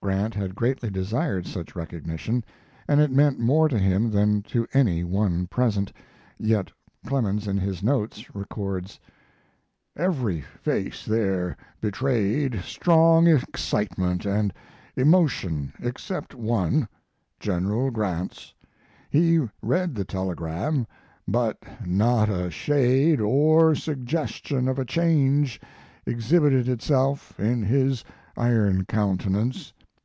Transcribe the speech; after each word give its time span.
Grant 0.00 0.32
had 0.32 0.54
greatly 0.54 0.90
desired 0.90 1.44
such 1.44 1.74
recognition, 1.74 2.44
and 2.86 3.00
it 3.00 3.10
meant 3.10 3.40
more 3.40 3.68
to 3.68 3.76
him 3.76 4.12
than 4.12 4.42
to 4.44 4.64
any 4.72 5.02
one 5.02 5.48
present, 5.48 5.92
yet 6.38 6.70
Clemens 7.04 7.48
in 7.48 7.58
his 7.58 7.82
notes 7.82 8.32
records: 8.32 9.00
Every 9.96 10.40
face 10.40 11.04
there 11.04 11.56
betrayed 11.80 12.60
strong 12.62 13.26
excitement 13.26 14.24
and 14.24 14.54
emotion 14.94 15.72
except 15.80 16.32
one 16.32 16.86
General 17.40 17.90
Grant's. 17.90 18.54
He 19.10 19.44
read 19.62 19.96
the 19.96 20.04
telegram, 20.04 20.86
but 21.26 21.58
not 21.84 22.28
a 22.28 22.52
shade 22.52 23.20
or 23.20 23.74
suggestion 23.74 24.68
of 24.68 24.78
a 24.78 24.84
change 24.84 25.60
exhibited 26.06 26.68
itself 26.68 27.38
in 27.40 27.62
his 27.64 28.04
iron 28.36 28.84
countenance. 28.84 29.72